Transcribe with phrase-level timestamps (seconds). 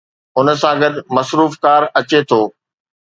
[0.39, 2.41] ان سان گڏ "مصروف ڪار" اچي ٿو.